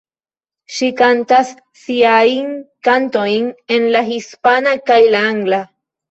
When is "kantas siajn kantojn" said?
0.99-3.45